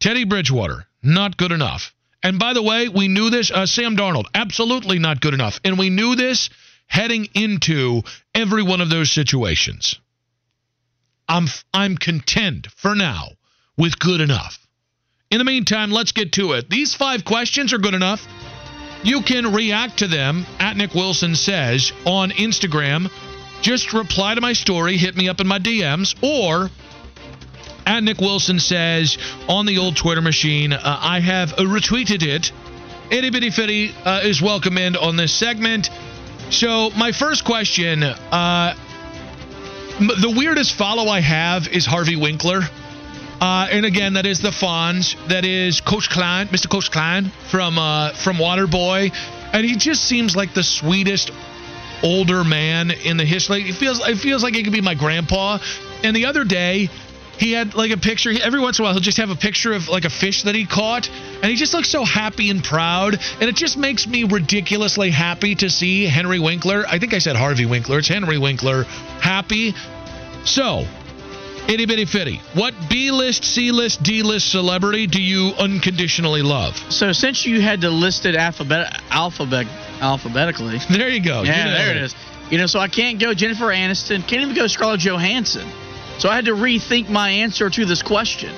[0.00, 1.94] Teddy Bridgewater, not good enough.
[2.22, 3.50] And by the way, we knew this.
[3.50, 5.60] Uh, Sam Darnold, absolutely not good enough.
[5.64, 6.50] And we knew this
[6.86, 8.02] heading into
[8.34, 9.98] every one of those situations.
[11.28, 13.28] I'm I'm content for now
[13.76, 14.58] with good enough.
[15.30, 16.68] In the meantime, let's get to it.
[16.68, 18.26] These five questions are good enough.
[19.04, 23.08] You can react to them at Nick Wilson Says on Instagram.
[23.62, 26.68] Just reply to my story, hit me up in my DMs, or
[27.86, 32.50] at Nick Wilson says on the old Twitter machine, uh, I have retweeted it.
[33.12, 35.90] Itty Bitty Fitty uh, is welcome in on this segment.
[36.50, 38.74] So, my first question uh,
[40.00, 42.62] the weirdest follow I have is Harvey Winkler.
[43.40, 45.16] Uh, and again, that is the Fonz.
[45.28, 46.68] That is Coach Klein, Mr.
[46.68, 49.10] Coach Klein from uh, from Waterboy,
[49.52, 51.30] and he just seems like the sweetest
[52.02, 53.68] older man in the history.
[53.68, 55.58] It feels it feels like it could be my grandpa.
[56.02, 56.90] And the other day,
[57.38, 58.30] he had like a picture.
[58.42, 60.54] Every once in a while, he'll just have a picture of like a fish that
[60.54, 63.18] he caught, and he just looks so happy and proud.
[63.40, 66.84] And it just makes me ridiculously happy to see Henry Winkler.
[66.86, 67.98] I think I said Harvey Winkler.
[67.98, 68.84] It's Henry Winkler.
[68.84, 69.74] Happy.
[70.44, 70.84] So,
[71.68, 72.40] itty bitty fitty.
[72.54, 76.76] What B list, C list, D list celebrity do you unconditionally love?
[76.92, 79.66] So since you had to list it alphabet alphabet
[80.00, 81.42] alphabetically, There you go.
[81.42, 82.14] yeah, You know there it is.
[82.50, 85.68] You know, so I can't go Jennifer Aniston, can't even go Scarlett Johansson.
[86.18, 88.52] So I had to rethink my answer to this question.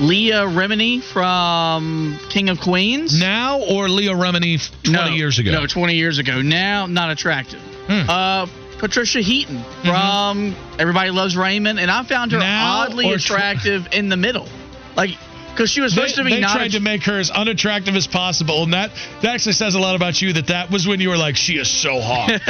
[0.00, 3.18] Leah Remini from King of Queens.
[3.20, 5.50] Now or Leah Remini 20 No, years ago?
[5.52, 6.40] No, 20 years ago.
[6.40, 7.60] Now, not attractive.
[7.88, 8.08] Hmm.
[8.08, 8.46] Uh,
[8.82, 14.16] Patricia Heaton from Everybody Loves Raymond, and I found her Now oddly attractive in the
[14.16, 14.48] middle,
[14.96, 15.10] like
[15.52, 18.08] because she was They, supposed to be they tried to make her as unattractive as
[18.08, 18.90] possible, and that
[19.20, 20.32] that actually says a lot about you.
[20.32, 22.40] That that was when you were like, she is so hot.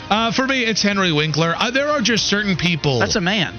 [0.10, 1.54] uh, for me, it's Henry Winkler.
[1.56, 2.98] Uh, there are just certain people.
[2.98, 3.54] that's a man.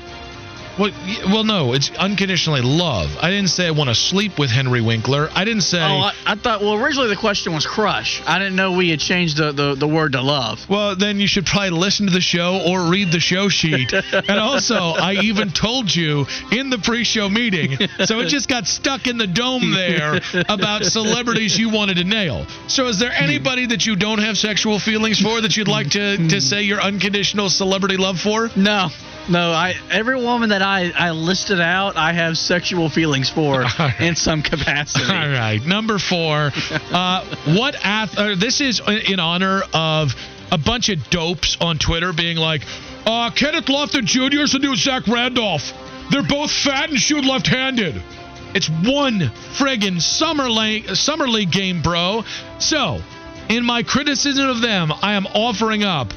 [0.79, 0.91] Well,
[1.25, 3.15] well, no, it's unconditionally love.
[3.21, 5.29] I didn't say I want to sleep with Henry Winkler.
[5.33, 5.81] I didn't say.
[5.81, 6.61] Oh, I, I thought.
[6.61, 8.23] Well, originally the question was crush.
[8.25, 10.67] I didn't know we had changed the, the, the word to love.
[10.67, 13.93] Well, then you should probably listen to the show or read the show sheet.
[14.13, 18.65] and also, I even told you in the pre show meeting, so it just got
[18.65, 22.47] stuck in the dome there about celebrities you wanted to nail.
[22.67, 26.17] So, is there anybody that you don't have sexual feelings for that you'd like to,
[26.29, 28.49] to say your unconditional celebrity love for?
[28.55, 28.89] No,
[29.29, 29.51] no.
[29.51, 33.99] I every woman that I, I listed out, I have sexual feelings for right.
[33.99, 35.05] in some capacity.
[35.05, 36.51] All right, number four.
[36.93, 40.13] Uh, what ath- uh, This is in honor of
[40.51, 42.61] a bunch of dopes on Twitter being like,
[43.05, 44.41] uh, Kenneth Lofton Jr.
[44.41, 45.73] is the new Zach Randolph.
[46.11, 47.99] They're both fat and shoot left-handed.
[48.53, 49.19] It's one
[49.57, 52.23] friggin' summer league, summer league game, bro.
[52.59, 52.99] So,
[53.49, 56.13] in my criticism of them, I am offering up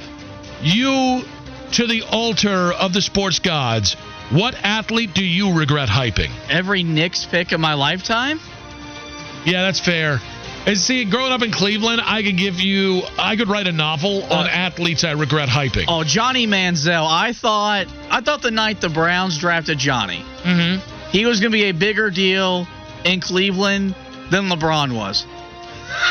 [0.62, 1.22] you
[1.72, 3.94] to the altar of the sports gods.
[4.30, 6.30] What athlete do you regret hyping?
[6.50, 8.40] Every Knicks pick of my lifetime.
[9.44, 10.20] Yeah, that's fair.
[10.66, 14.24] And see, growing up in Cleveland, I could give you, I could write a novel
[14.24, 15.84] on Uh, athletes I regret hyping.
[15.86, 17.06] Oh, Johnny Manziel.
[17.08, 21.10] I thought I thought the night the Browns drafted Johnny, Mm-hmm.
[21.10, 22.66] he was going to be a bigger deal
[23.04, 23.94] in Cleveland
[24.30, 25.24] than LeBron was.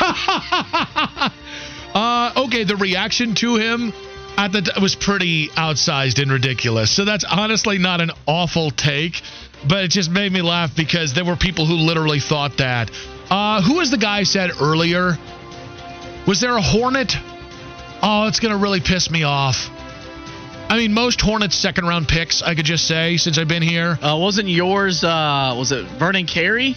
[1.94, 3.92] uh, okay, the reaction to him
[4.36, 6.90] at the t- was pretty outsized and ridiculous.
[6.94, 9.20] So that's honestly not an awful take,
[9.68, 12.90] but it just made me laugh because there were people who literally thought that.
[13.30, 15.16] Uh, who was the guy said earlier?
[16.26, 17.12] Was there a Hornet?
[18.02, 19.70] Oh, it's gonna really piss me off.
[20.68, 23.98] I mean, most Hornets second round picks, I could just say, since I've been here.
[24.02, 25.04] Uh, wasn't yours?
[25.04, 26.74] Uh, was it Vernon Carey?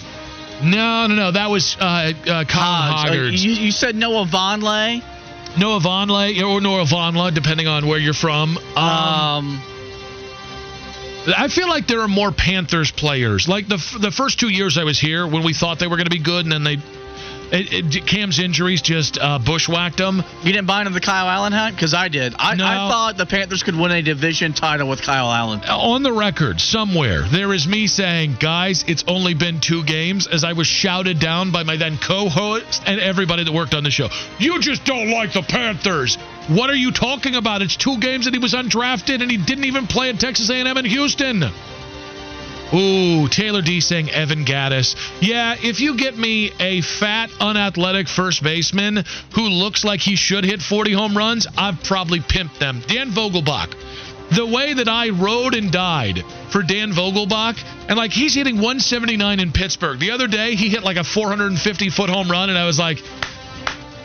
[0.62, 1.32] No, no, no.
[1.32, 3.10] That was uh, uh, Colin Hodge.
[3.10, 5.02] Uh, you, you said Noah Vonleh.
[5.58, 8.58] Noah Vonleh or Noah Vonleh, depending on where you're from.
[8.76, 9.62] Um, Um,
[11.38, 13.48] I feel like there are more Panthers players.
[13.48, 15.98] Like the f- the first two years I was here, when we thought they were
[15.98, 16.78] going to be good, and then they.
[17.52, 20.24] It, it, Cam's injuries just uh, bushwhacked him.
[20.44, 22.36] you didn't buy into the Kyle Allen hunt because I did.
[22.38, 22.66] I, No.
[22.66, 25.62] I thought the Panthers could win a division title with Kyle Allen.
[25.62, 30.44] On the record, somewhere, there is me saying, guys, it's only been two games, as
[30.44, 33.92] I was shouted down by my then co host and everybody that worked on the
[33.92, 34.10] show.
[34.38, 36.18] You just don't like the Panthers.
[36.50, 37.62] What are you talking about?
[37.62, 40.78] It's two games and he was undrafted and he didn't even play at Texas A&M
[40.78, 41.44] in Houston.
[42.74, 44.96] Ooh, Taylor D saying Evan Gattis.
[45.22, 49.04] Yeah, if you get me a fat, unathletic first baseman
[49.34, 52.82] who looks like he should hit 40 home runs, I've probably pimped them.
[52.88, 53.74] Dan Vogelbach.
[54.36, 59.40] The way that I rode and died for Dan Vogelbach, and like he's hitting 179
[59.40, 60.00] in Pittsburgh.
[60.00, 63.02] The other day, he hit like a 450 foot home run, and I was like,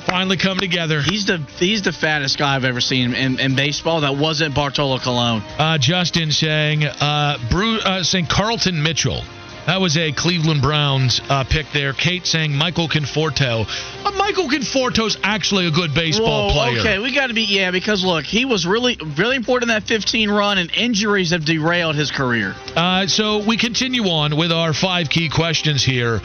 [0.06, 1.00] finally come together.
[1.02, 4.02] He's the he's the fattest guy I've ever seen in, in baseball.
[4.02, 5.42] That wasn't Bartolo Colon.
[5.58, 9.22] Uh, Justin saying, uh, Bru- uh, saying Carlton Mitchell.
[9.66, 11.94] That was a Cleveland Browns uh, pick there.
[11.94, 13.64] Kate saying Michael Conforto.
[14.04, 16.80] Uh, Michael Conforto's actually a good baseball Whoa, player.
[16.80, 19.88] Okay, we got to be yeah because look, he was really really important in that
[19.88, 22.54] 15 run, and injuries have derailed his career.
[22.76, 26.20] Uh, so we continue on with our five key questions here.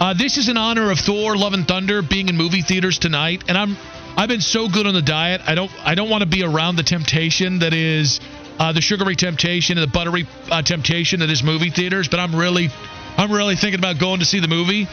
[0.00, 3.44] Uh, this is in honor of Thor: Love and Thunder being in movie theaters tonight,
[3.48, 3.76] and I'm
[4.16, 5.40] I've been so good on the diet.
[5.46, 8.20] I don't I don't want to be around the temptation that is
[8.58, 12.08] uh, the sugary temptation and the buttery uh, temptation that is movie theaters.
[12.08, 12.68] But I'm really,
[13.16, 14.86] I'm really thinking about going to see the movie.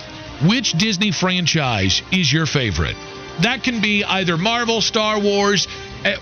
[0.48, 2.96] Which Disney franchise is your favorite?
[3.42, 5.68] That can be either Marvel, Star Wars,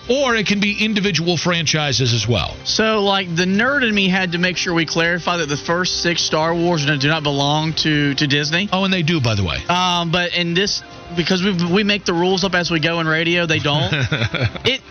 [0.09, 2.55] or it can be individual franchises as well.
[2.63, 6.01] So, like, the nerd in me had to make sure we clarify that the first
[6.01, 8.69] six Star Wars do not belong to, to Disney.
[8.71, 9.57] Oh, and they do, by the way.
[9.69, 10.82] Um, but in this,
[11.15, 13.89] because we we make the rules up as we go in radio, they don't.
[13.93, 14.82] it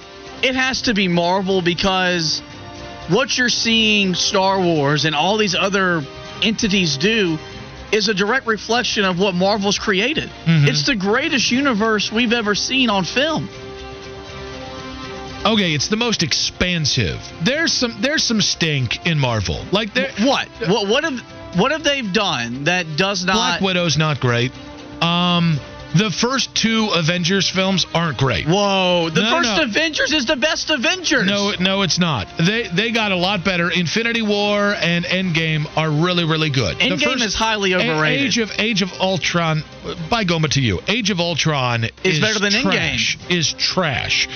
[0.42, 2.40] it has to be Marvel because
[3.08, 6.02] what you're seeing Star Wars and all these other
[6.42, 7.38] entities do
[7.92, 10.28] is a direct reflection of what Marvel's created.
[10.44, 10.68] Mhm.
[10.68, 13.48] It's the greatest universe we've ever seen on film.
[15.52, 17.20] Okay, it's the most expansive.
[17.44, 19.64] There's some there's some stink in Marvel.
[19.72, 20.48] Like there, What?
[20.66, 21.20] What what have
[21.56, 24.52] what have they done that does not Black Widow's not great.
[25.00, 25.58] Um,
[25.94, 28.46] the first two Avengers films aren't great.
[28.46, 29.62] Whoa, the No, first no.
[29.62, 31.26] Avengers is the best Avengers.
[31.26, 32.26] No, no, it's not.
[32.38, 33.70] They they got a lot better.
[33.70, 36.78] Infinity War and Endgame are really really good.
[36.78, 38.26] The Endgame is highly overrated.
[38.26, 39.62] Age of Age of Ultron,
[40.10, 43.16] by Goma to you, Age of Ultron is better than trash.
[43.30, 44.28] Is trash.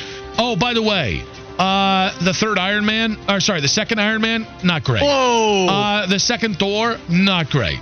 [0.42, 1.22] Oh, by the way,
[1.58, 5.02] uh, the third Iron Man, or sorry, the second Iron Man, not great.
[5.02, 5.66] Whoa.
[5.68, 7.78] Uh, the second Thor, not great.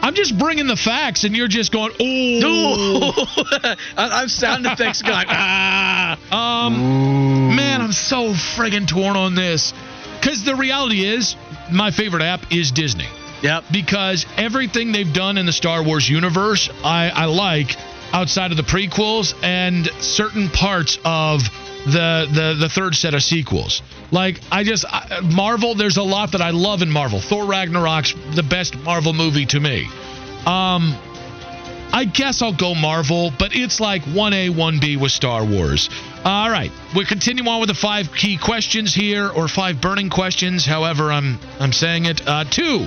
[0.00, 3.76] I'm just bringing the facts, and you're just going, oh.
[3.98, 5.26] I'm sound effects going.
[5.28, 6.16] Ah.
[6.32, 9.74] Um, man, I'm so friggin' torn on this.
[10.18, 11.36] Because the reality is,
[11.70, 13.08] my favorite app is Disney.
[13.42, 13.64] Yep.
[13.70, 17.76] Because everything they've done in the Star Wars universe, I, I like
[18.14, 21.42] outside of the prequels and certain parts of
[21.84, 23.82] the, the the third set of sequels.
[24.10, 27.20] Like I just I, Marvel, there's a lot that I love in Marvel.
[27.20, 29.86] Thor Ragnarok's the best Marvel movie to me.
[30.46, 30.94] Um,
[31.90, 35.88] I guess I'll go Marvel, but it's like 1A, 1B with Star Wars.
[36.24, 40.66] All right, we continue on with the five key questions here, or five burning questions,
[40.66, 42.26] however I'm I'm saying it.
[42.26, 42.86] Uh, two.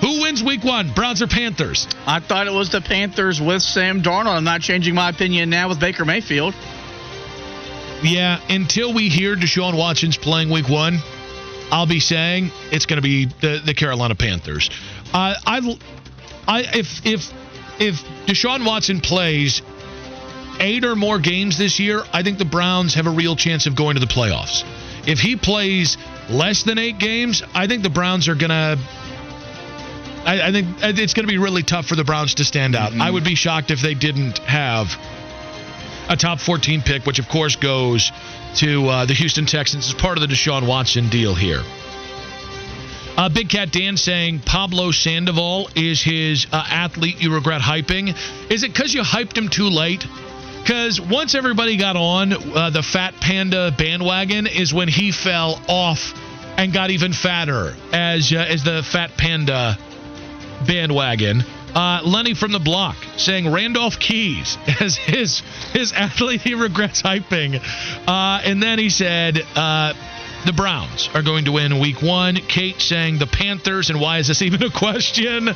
[0.00, 1.86] Who wins Week One, Browns or Panthers?
[2.06, 4.34] I thought it was the Panthers with Sam Darnold.
[4.34, 6.54] I'm not changing my opinion now with Baker Mayfield.
[8.02, 10.98] Yeah, until we hear Deshaun Watson's playing Week One,
[11.70, 14.70] I'll be saying it's going to be the, the Carolina Panthers.
[15.12, 15.78] Uh, I,
[16.48, 17.30] I if if
[17.78, 19.62] if Deshaun Watson plays
[20.58, 23.76] eight or more games this year, I think the Browns have a real chance of
[23.76, 24.64] going to the playoffs.
[25.06, 25.96] If he plays
[26.28, 28.78] less than eight games, I think the Browns are going to.
[30.24, 32.92] I, I think it's going to be really tough for the Browns to stand out.
[32.92, 34.88] I would be shocked if they didn't have
[36.10, 38.10] a top 14 pick, which of course goes
[38.56, 41.62] to uh, the Houston Texans as part of the Deshaun Watson deal here.
[43.16, 48.16] Uh, Big Cat Dan saying Pablo Sandoval is his uh, athlete you regret hyping.
[48.50, 50.04] Is it because you hyped him too late?
[50.62, 56.12] Because once everybody got on uh, the Fat Panda bandwagon, is when he fell off
[56.56, 59.78] and got even fatter as uh, as the Fat Panda
[60.66, 61.44] bandwagon.
[61.74, 65.40] Uh, Lenny from the block saying Randolph Keys as his
[65.72, 67.60] his athlete he regrets hyping,
[68.08, 69.92] uh, and then he said uh,
[70.46, 72.36] the Browns are going to win Week One.
[72.36, 75.48] Kate saying the Panthers, and why is this even a question?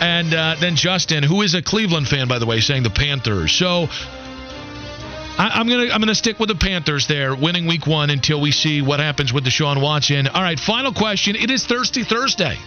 [0.00, 3.52] And uh, then Justin, who is a Cleveland fan by the way, saying the Panthers.
[3.52, 3.88] So.
[5.38, 8.50] I, I'm gonna I'm gonna stick with the Panthers there, winning Week One until we
[8.50, 10.26] see what happens with the Deshaun Watson.
[10.26, 11.34] All right, final question.
[11.34, 12.58] It is Thirsty Thursday.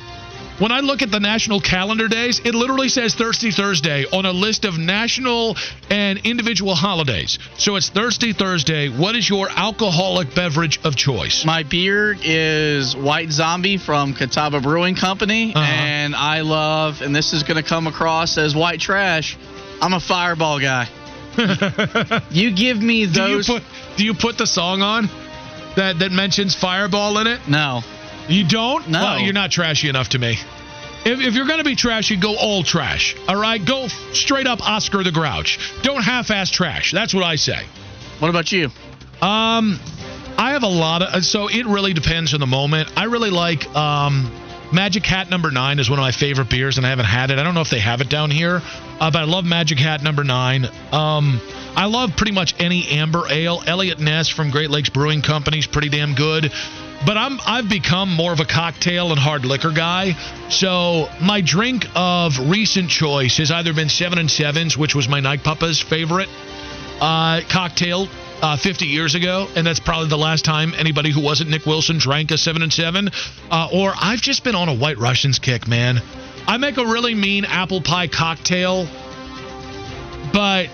[0.60, 4.32] When I look at the national calendar days, it literally says Thirsty Thursday on a
[4.32, 5.58] list of national
[5.90, 7.40] and individual holidays.
[7.58, 8.88] So it's Thirsty Thursday.
[8.88, 11.44] What is your alcoholic beverage of choice?
[11.44, 15.66] My beer is White Zombie from Catawba Brewing Company, Uh-huh.
[15.66, 19.36] and I love, and this is going to come across as white trash.
[19.82, 20.88] I'm a Fireball guy.
[22.30, 23.48] You give me do you those.
[23.48, 23.64] put
[23.98, 25.10] do you put the song on
[25.76, 27.40] that that mentions Fireball in it?
[27.48, 27.82] no,
[28.28, 28.88] You don't?
[28.88, 29.02] No.
[29.02, 30.38] Well, you're not trashy enough to me.
[31.06, 33.16] If, if you're going to be trashy, go all trash.
[33.28, 33.64] All right?
[33.64, 35.60] Go straight up Oscar the Grouch.
[35.82, 36.92] Don't half ass trash.
[36.92, 37.66] That's what I say.
[38.20, 38.66] what about you?
[39.22, 39.80] Um,
[40.38, 41.26] I have a lot of.
[41.26, 42.90] So it really depends on the moment.
[42.98, 44.32] I really like um,
[44.72, 47.40] Magic Hat Number Nine is one of my favorite beers, and I haven't had it.
[47.40, 48.62] I don't know if they have it down here,
[49.00, 50.66] uh, but I love Magic Hat Number Nine.
[50.92, 51.40] Um,
[51.76, 53.62] I love pretty much any amber ale.
[53.66, 56.52] Eliot Ness from Great Lakes Brewing Company is pretty damn good.
[57.06, 60.16] But I'm I've become more of a cocktail and hard liquor guy.
[60.50, 65.20] So my drink of recent choice has either been Seven and Sevens, which was my
[65.20, 66.30] Night Papa's favorite
[67.02, 68.08] uh, cocktail
[68.42, 71.98] uh, 50 years ago, and that's probably the last time anybody who wasn't Nick Wilson
[71.98, 73.10] drank a seven and seven.
[73.52, 76.02] Uh, or I've just been on a White Russians kick, man.
[76.48, 78.88] I make a really mean apple pie cocktail,
[80.34, 80.70] but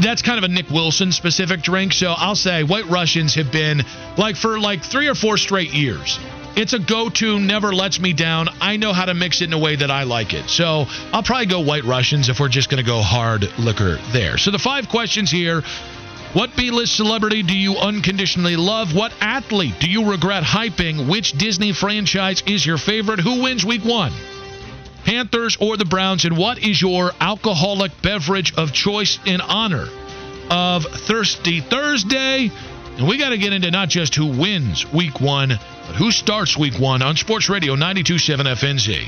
[0.00, 1.92] that's kind of a Nick Wilson specific drink.
[1.92, 3.82] So I'll say White Russians have been
[4.16, 6.18] like for like three or four straight years.
[6.56, 8.48] It's a go to, never lets me down.
[8.60, 10.48] I know how to mix it in a way that I like it.
[10.48, 14.38] So I'll probably go White Russians if we're just going to go hard liquor there.
[14.38, 15.62] So the five questions here.
[16.32, 18.92] What B list celebrity do you unconditionally love?
[18.92, 21.08] What athlete do you regret hyping?
[21.08, 23.20] Which Disney franchise is your favorite?
[23.20, 24.12] Who wins week one?
[25.04, 26.24] Panthers or the Browns?
[26.24, 29.88] And what is your alcoholic beverage of choice in honor
[30.50, 32.50] of Thirsty Thursday?
[32.96, 36.56] And we got to get into not just who wins week one, but who starts
[36.56, 39.06] week one on Sports Radio 927 FNZ.